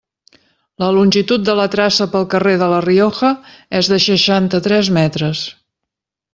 La 0.83 0.87
longitud 0.95 1.43
de 1.49 1.55
la 1.59 1.67
traça 1.75 2.07
pel 2.15 2.25
carrer 2.33 2.55
de 2.63 2.71
La 2.73 2.81
Rioja 2.87 3.31
és 3.83 3.93
de 3.95 4.03
seixanta-tres 4.09 4.93
metres. 5.01 5.47